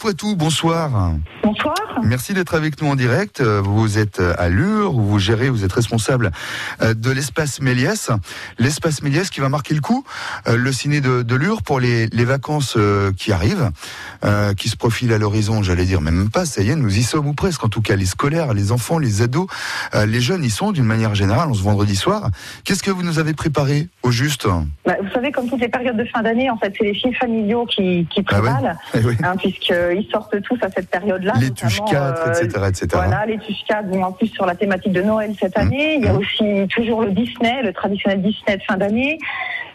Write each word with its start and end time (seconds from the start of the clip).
Poitou, 0.00 0.34
bonsoir. 0.34 1.12
Bonsoir. 1.42 1.74
Merci 2.02 2.32
d'être 2.32 2.54
avec 2.54 2.80
nous 2.80 2.88
en 2.88 2.96
direct. 2.96 3.42
Euh, 3.42 3.60
Vous 3.62 3.98
êtes 3.98 4.18
à 4.38 4.48
Lure, 4.48 4.92
vous 4.92 5.18
gérez, 5.18 5.50
vous 5.50 5.62
êtes 5.62 5.72
responsable 5.74 6.30
euh, 6.80 6.94
de 6.94 7.10
l'espace 7.10 7.60
Méliès. 7.60 8.10
L'espace 8.58 9.02
Méliès 9.02 9.28
qui 9.28 9.40
va 9.40 9.50
marquer 9.50 9.74
le 9.74 9.82
coup, 9.82 10.02
euh, 10.48 10.56
le 10.56 10.72
ciné 10.72 11.02
de, 11.02 11.20
de 11.20 11.34
Lure 11.34 11.62
pour 11.62 11.80
les, 11.80 12.06
les 12.06 12.24
vacances 12.24 12.74
euh, 12.78 13.12
qui 13.12 13.30
arrivent, 13.30 13.70
euh, 14.24 14.54
qui 14.54 14.70
se 14.70 14.76
profilent 14.78 15.12
à 15.12 15.18
l'horizon, 15.18 15.62
j'allais 15.62 15.84
dire, 15.84 16.00
mais 16.00 16.10
même 16.12 16.30
pas, 16.30 16.46
ça 16.46 16.62
y 16.62 16.70
est, 16.70 16.76
nous 16.76 16.96
y 16.98 17.02
sommes 17.02 17.26
ou 17.26 17.34
presque. 17.34 17.62
En 17.62 17.68
tout 17.68 17.82
cas, 17.82 17.94
les 17.96 18.06
scolaires, 18.06 18.54
les 18.54 18.72
enfants, 18.72 18.98
les 18.98 19.20
ados, 19.20 19.48
euh, 19.94 20.06
les 20.06 20.22
jeunes 20.22 20.44
y 20.44 20.50
sont 20.50 20.72
d'une 20.72 20.84
manière 20.86 21.14
générale, 21.14 21.48
on 21.50 21.54
se 21.54 21.62
vendredi 21.62 21.94
soir. 21.94 22.30
Qu'est-ce 22.64 22.82
que 22.82 22.90
vous 22.90 23.02
nous 23.02 23.18
avez 23.18 23.34
préparé 23.34 23.88
au 24.02 24.10
juste? 24.10 24.46
Bah, 24.86 24.94
vous 25.02 25.10
savez, 25.12 25.30
comme 25.30 25.46
toutes 25.48 25.60
les 25.60 25.68
périodes 25.68 25.98
de 25.98 26.04
fin 26.06 26.22
d'année, 26.22 26.48
en 26.48 26.56
fait, 26.56 26.72
c'est 26.78 26.84
les 26.84 26.94
films 26.94 27.14
familiaux 27.14 27.66
qui, 27.66 28.06
qui 28.10 28.24
Ah 28.28 28.40
ouais? 28.40 28.50
prévalent, 28.50 28.76
Eh 28.94 28.98
oui. 29.04 29.16
hein, 29.22 29.36
puisqu'ils 29.94 30.10
sortent 30.10 30.40
tous 30.42 30.58
à 30.62 30.68
cette 30.70 30.88
période-là. 30.90 31.32
Les 31.40 31.50
tuches 31.50 31.80
4, 31.90 31.92
euh, 32.28 32.32
etc., 32.32 32.64
etc. 32.68 32.86
Voilà, 32.92 33.26
les 33.26 33.38
tuches 33.38 33.64
4, 33.68 33.86
bon, 33.88 34.02
en 34.02 34.12
plus 34.12 34.28
sur 34.28 34.46
la 34.46 34.54
thématique 34.54 34.92
de 34.92 35.02
Noël 35.02 35.32
cette 35.38 35.56
Mmh. 35.56 35.60
année. 35.60 35.94
Il 35.96 36.04
y 36.04 36.08
a 36.08 36.14
aussi 36.14 36.66
toujours 36.74 37.02
le 37.02 37.10
Disney, 37.12 37.62
le 37.62 37.72
traditionnel 37.72 38.22
Disney 38.22 38.56
de 38.56 38.62
fin 38.62 38.76
d'année. 38.76 39.18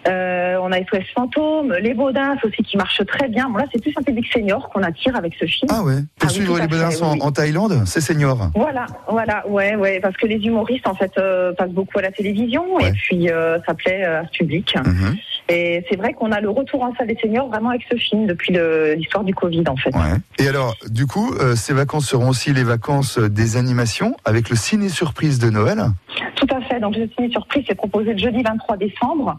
Euh, 0.07 0.57
on 0.61 0.71
a 0.71 0.77
SOS 0.77 1.03
Fantôme, 1.15 1.73
les 1.81 1.95
Baudins 1.95 2.35
aussi 2.43 2.61
qui 2.61 2.77
marchent 2.77 3.03
très 3.07 3.27
bien. 3.27 3.49
Bon 3.49 3.57
là, 3.57 3.65
c'est 3.73 3.81
plus 3.81 3.91
un 3.97 4.03
public 4.03 4.25
senior 4.31 4.69
qu'on 4.69 4.83
attire 4.83 5.15
avec 5.15 5.33
ce 5.39 5.45
film. 5.45 5.67
Ah 5.73 5.81
ouais, 5.83 5.95
pour 6.19 6.29
Ah 6.29 6.33
oui, 6.37 6.39
les 6.61 6.77
fait, 6.91 7.01
en, 7.03 7.13
oui. 7.13 7.19
en 7.23 7.31
Thaïlande, 7.31 7.81
c'est 7.87 8.01
senior. 8.01 8.51
Voilà, 8.53 8.85
voilà, 9.09 9.47
ouais, 9.47 9.75
ouais, 9.75 9.99
parce 9.99 10.15
que 10.17 10.27
les 10.27 10.35
humoristes 10.35 10.87
en 10.87 10.93
fait 10.93 11.11
euh, 11.17 11.53
passent 11.53 11.71
beaucoup 11.71 11.97
à 11.97 12.03
la 12.03 12.11
télévision 12.11 12.75
Ouais. 12.75 12.89
et 12.89 12.91
puis 12.91 13.31
euh, 13.31 13.57
ça 13.65 13.73
plaît 13.73 14.03
à 14.03 14.23
ce 14.31 14.37
public. 14.37 14.75
Mhm. 14.85 15.15
Et 15.47 15.85
c'est 15.89 15.95
vrai 15.95 16.13
qu'on 16.13 16.31
a 16.31 16.41
le 16.41 16.49
retour 16.49 16.81
en 16.83 16.95
salle 16.95 17.07
des 17.07 17.17
seniors 17.21 17.47
vraiment 17.49 17.69
avec 17.69 17.83
ce 17.89 17.95
film 17.97 18.25
depuis 18.25 18.57
l'histoire 18.97 19.23
du 19.23 19.33
Covid 19.33 19.63
en 19.67 19.75
fait. 19.75 19.95
Ouais. 19.95 20.17
Et 20.39 20.47
alors, 20.47 20.75
du 20.89 21.05
coup, 21.05 21.35
euh, 21.35 21.55
ces 21.55 21.73
vacances 21.73 22.07
seront 22.07 22.29
aussi 22.29 22.51
les 22.51 22.63
vacances 22.63 23.19
des 23.19 23.57
animations 23.57 24.15
avec 24.25 24.49
le 24.49 24.55
ciné 24.55 24.89
surprise 24.89 25.37
de 25.37 25.49
Noël. 25.49 25.83
Tout 26.35 26.47
à 26.49 26.61
fait. 26.61 26.79
Donc 26.79 26.95
le 26.95 27.07
ciné 27.15 27.29
surprise 27.29 27.63
est 27.69 27.75
proposé 27.75 28.13
le 28.13 28.17
jeudi 28.17 28.41
23 28.41 28.77
décembre 28.77 29.37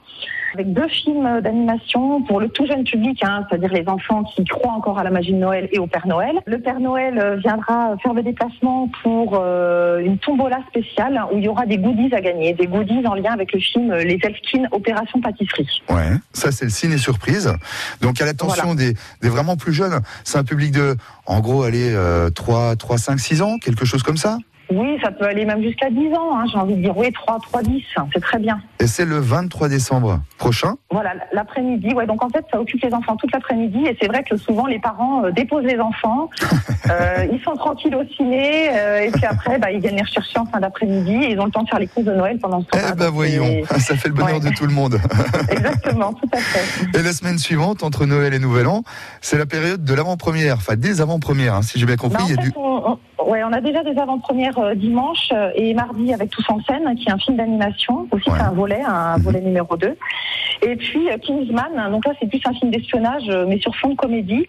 avec 0.55 0.72
deux 0.72 0.89
films 0.89 1.41
d'animation 1.41 2.22
pour 2.22 2.41
le 2.41 2.48
tout 2.48 2.66
jeune 2.66 2.84
public, 2.84 3.22
hein, 3.25 3.47
c'est-à-dire 3.48 3.72
les 3.72 3.86
enfants 3.89 4.25
qui 4.25 4.44
croient 4.44 4.72
encore 4.72 4.98
à 4.98 5.05
la 5.05 5.11
magie 5.11 5.33
de 5.33 5.39
Noël 5.39 5.69
et 5.72 5.78
au 5.78 5.86
Père 5.86 6.06
Noël. 6.06 6.41
Le 6.47 6.58
Père 6.58 6.80
Noël 6.80 7.19
euh, 7.19 7.36
viendra 7.36 7.97
faire 8.02 8.14
le 8.14 8.22
déplacement 8.22 8.89
pour 9.02 9.39
euh, 9.41 9.98
une 9.98 10.19
tombola 10.19 10.58
spéciale 10.69 11.20
où 11.33 11.39
il 11.39 11.44
y 11.44 11.48
aura 11.48 11.67
des 11.67 11.78
goodies 11.78 12.14
à 12.14 12.20
gagner, 12.20 12.52
des 12.55 12.67
goodies 12.67 13.06
en 13.06 13.14
lien 13.14 13.33
avec 13.33 13.52
le 13.52 13.61
film 13.61 13.91
euh, 13.91 14.02
Les 14.02 14.19
Elfkins 14.22 14.67
Opération 14.70 15.20
Pâtisserie. 15.20 15.83
Ouais. 15.89 16.12
Ça, 16.33 16.52
c'est 16.52 16.64
le 16.64 16.70
ciné 16.70 16.98
surprise. 16.98 17.52
Donc, 18.00 18.20
à 18.20 18.24
l'attention 18.24 18.74
des, 18.74 18.94
des 19.22 19.28
vraiment 19.28 19.56
plus 19.56 19.72
jeunes. 19.72 20.00
C'est 20.24 20.39
un 20.39 20.44
public 20.44 20.72
de, 20.72 20.97
en 21.27 21.41
gros, 21.41 21.62
allez, 21.62 21.92
euh, 21.92 22.30
3, 22.30 22.77
3, 22.77 22.98
5, 22.98 23.20
6 23.20 23.42
ans, 23.42 23.58
quelque 23.58 23.84
chose 23.84 24.02
comme 24.02 24.17
ça? 24.17 24.39
Oui, 24.70 24.98
ça 25.03 25.11
peut 25.12 25.25
aller 25.27 25.45
même 25.45 25.62
jusqu'à 25.62 25.91
10 25.91 26.09
ans, 26.14 26.36
hein, 26.39 26.45
j'ai 26.50 26.59
envie 26.59 26.75
de 26.75 26.83
dire. 26.83 26.97
Oui, 26.97 27.12
3, 27.12 27.39
3, 27.41 27.62
10, 27.62 27.83
c'est 28.12 28.20
très 28.20 28.39
bien. 28.39 28.59
Et 28.81 28.86
c'est 28.86 29.05
le 29.05 29.19
23 29.19 29.69
décembre 29.69 30.20
prochain. 30.39 30.75
Voilà, 30.91 31.12
l'après-midi. 31.33 31.95
Ouais, 31.95 32.06
donc 32.06 32.23
en 32.25 32.28
fait, 32.28 32.45
ça 32.50 32.61
occupe 32.61 32.83
les 32.83 32.92
enfants 32.92 33.17
toute 33.17 33.33
l'après-midi. 33.33 33.86
Et 33.86 33.97
c'est 34.00 34.08
vrai 34.08 34.25
que 34.25 34.36
souvent, 34.36 34.67
les 34.67 34.78
parents 34.81 35.25
euh, 35.25 35.31
déposent 35.31 35.64
les 35.64 35.78
enfants. 35.78 36.31
Euh, 36.89 37.27
ils 37.33 37.41
sont 37.42 37.55
tranquilles 37.56 37.97
au 37.97 38.05
ciné. 38.17 38.69
euh, 38.70 39.00
et 39.00 39.11
puis 39.11 39.25
après, 39.25 39.58
bah, 39.58 39.73
ils 39.73 39.81
viennent 39.81 39.97
les 39.97 40.03
rechercher 40.03 40.39
en 40.39 40.47
fin 40.47 40.61
d'après-midi. 40.61 41.14
Et 41.14 41.33
ils 41.33 41.41
ont 41.41 41.47
le 41.47 41.51
temps 41.51 41.64
de 41.64 41.69
faire 41.69 41.80
les 41.80 41.89
courses 41.89 42.06
de 42.06 42.12
Noël 42.12 42.39
pendant 42.39 42.61
ce 42.61 42.67
temps-là. 42.67 42.91
Eh 42.92 42.97
ben, 42.97 43.08
voyons. 43.11 43.64
Ça 43.78 43.97
fait 43.97 44.06
le 44.08 44.14
bonheur 44.14 44.34
Ouais. 44.41 44.51
de 44.51 44.55
tout 44.55 44.67
le 44.67 44.73
monde. 44.73 45.01
Exactement, 45.51 46.12
tout 46.12 46.28
à 46.33 46.36
fait. 46.36 46.97
Et 46.97 47.03
la 47.03 47.12
semaine 47.12 47.39
suivante, 47.39 47.83
entre 47.83 48.06
Noël 48.06 48.34
et 48.34 48.39
Nouvel 48.39 48.69
An, 48.69 48.84
c'est 49.20 49.36
la 49.36 49.47
période 49.47 49.83
de 49.83 49.95
l'avant-première. 49.95 50.58
Enfin, 50.58 50.77
des 50.77 51.01
avant-premières, 51.01 51.55
hein, 51.55 51.62
si 51.62 51.80
j'ai 51.80 51.86
bien 51.86 51.97
compris. 51.97 52.19
Bah, 52.19 52.25
en 52.25 52.28
il 52.28 52.36
y 52.36 52.39
a 52.39 52.42
du... 52.42 52.53
on, 52.55 52.92
on- 52.92 52.98
ouais, 53.27 53.42
on 53.44 53.52
a 53.52 53.60
déjà 53.60 53.82
des 53.82 53.98
avant-premières 53.98 54.58
euh, 54.58 54.74
dimanche 54.74 55.28
euh, 55.32 55.50
et 55.55 55.74
mardi 55.74 56.12
avec 56.12 56.30
Tous 56.30 56.44
en 56.48 56.60
scène, 56.62 56.94
qui 56.96 57.08
est 57.08 57.12
un 57.12 57.19
film 57.19 57.36
d'animation. 57.36 58.06
Aussi, 58.12 58.28
Ouais. 58.30 58.36
c'est 58.38 58.44
un 58.44 58.52
volet, 58.52 58.83
un 58.86 59.17
Mhm. 59.18 59.23
volet 59.23 59.40
numéro 59.40 59.77
2. 59.77 59.96
Et 60.62 60.77
puis 60.77 61.11
euh, 61.11 61.18
Kingsman, 61.18 61.90
donc 61.90 62.06
là, 62.06 62.12
c'est 62.20 62.28
plus 62.28 62.40
un 62.46 62.52
film 62.55 62.70
d'espionnage, 62.70 63.30
mais 63.46 63.58
sur 63.58 63.74
fond 63.77 63.90
de 63.90 63.95
comédie, 63.96 64.46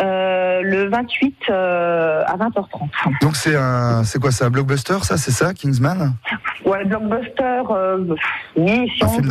euh, 0.00 0.62
le 0.62 0.88
28 0.88 1.36
euh, 1.50 2.22
à 2.26 2.36
20h30. 2.36 3.20
Donc, 3.20 3.36
c'est 3.36 3.56
un, 3.56 4.04
c'est 4.04 4.20
quoi, 4.20 4.30
c'est 4.30 4.44
un 4.44 4.50
blockbuster, 4.50 4.98
ça, 5.02 5.16
c'est 5.16 5.30
ça, 5.30 5.54
Kingsman? 5.54 6.14
Ouais, 6.64 6.84
blockbuster, 6.84 7.62
euh, 7.70 8.14
oui, 8.56 8.90
si 8.96 9.04
Un 9.04 9.06
on 9.06 9.10
film 9.10 9.28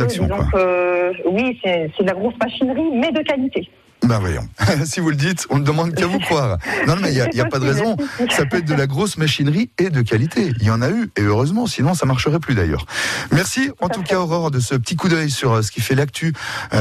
oui, 1.26 1.58
c'est 1.62 1.90
c'est 1.96 2.02
de 2.02 2.08
la 2.08 2.14
grosse 2.14 2.34
machinerie, 2.40 2.90
mais 2.94 3.12
de 3.12 3.22
qualité. 3.22 3.70
Ben 4.04 4.20
voyons. 4.20 4.48
si 4.84 5.00
vous 5.00 5.10
le 5.10 5.16
dites, 5.16 5.46
on 5.50 5.58
ne 5.58 5.64
demande 5.64 5.94
qu'à 5.94 6.06
vous 6.06 6.20
croire. 6.20 6.58
Non, 6.86 6.94
non, 6.94 7.02
mais 7.02 7.10
il 7.10 7.14
n'y 7.14 7.20
a, 7.20 7.28
y 7.34 7.40
a 7.40 7.46
pas 7.46 7.58
de 7.58 7.66
raison. 7.66 7.96
Ça 8.30 8.46
peut 8.46 8.58
être 8.58 8.64
de 8.64 8.74
la 8.74 8.86
grosse 8.86 9.18
machinerie 9.18 9.70
et 9.78 9.90
de 9.90 10.02
qualité. 10.02 10.52
Il 10.60 10.66
y 10.66 10.70
en 10.70 10.80
a 10.82 10.90
eu, 10.90 11.10
et 11.16 11.22
heureusement, 11.22 11.66
sinon 11.66 11.94
ça 11.94 12.06
marcherait 12.06 12.38
plus 12.38 12.54
d'ailleurs. 12.54 12.86
Merci 13.32 13.70
en 13.80 13.88
tout 13.88 14.02
cas 14.02 14.18
Aurore 14.18 14.50
de 14.50 14.60
ce 14.60 14.76
petit 14.76 14.96
coup 14.96 15.08
d'œil 15.08 15.30
sur 15.30 15.62
ce 15.64 15.70
qui 15.70 15.80
fait 15.80 15.94
l'actu 15.94 16.32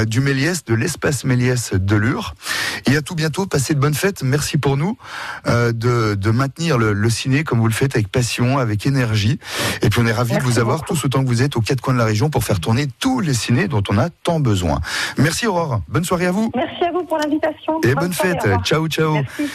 du 0.06 0.22
Méliès, 0.22 0.64
de 0.64 0.76
l'espace 0.76 1.24
Méliès 1.24 1.74
de 1.74 1.96
Lure. 1.96 2.36
Et 2.86 2.96
à 2.96 3.02
tout 3.02 3.16
bientôt, 3.16 3.46
passez 3.46 3.74
de 3.78 3.82
bonnes 3.82 3.94
fêtes. 3.94 4.24
Merci 4.24 4.58
pour 4.58 4.76
nous 4.76 4.98
euh, 5.48 5.72
de, 5.72 6.16
de 6.16 6.32
maintenir 6.32 6.78
le, 6.78 6.92
le 6.94 7.10
ciné 7.10 7.44
comme 7.44 7.60
vous 7.60 7.68
le 7.68 7.74
faites 7.74 7.96
avec 7.96 8.10
passion, 8.10 8.58
avec 8.58 8.86
énergie. 8.86 9.40
Et 9.82 9.90
puis 9.90 10.02
on 10.04 10.06
est 10.06 10.12
ravis 10.12 10.38
de 10.38 10.44
vous 10.44 10.60
avoir 10.60 10.80
beaucoup. 10.80 10.96
tous 10.96 11.06
autant 11.06 11.24
que 11.24 11.28
vous 11.30 11.42
êtes 11.42 11.56
aux 11.56 11.62
quatre 11.62 11.80
coins 11.82 11.94
de 11.94 12.00
la 12.00 12.06
région 12.06 12.30
pour 12.30 12.44
faire 12.44 12.60
tourner 12.60 12.88
tous 13.00 13.20
les 13.22 13.34
cinés 13.34 13.68
dont 13.68 13.84
on 13.90 13.98
a 13.98 14.10
tant 14.10 14.40
besoin. 14.40 14.82
Merci 15.18 15.48
Aurore. 15.48 15.82
Bonne 15.88 16.04
soirée 16.04 16.26
à 16.26 16.32
vous. 16.32 16.52
Merci 16.56 16.84
à 16.84 16.92
vous 16.92 17.04
pour 17.06 17.18
l'invitation. 17.18 17.80
Et 17.84 17.94
Bonne 17.94 18.06
bonne 18.06 18.14
soirée, 18.14 18.34
fête. 18.42 18.64
Ciao, 18.64 18.88
ciao. 18.88 19.14
Merci. 19.14 19.50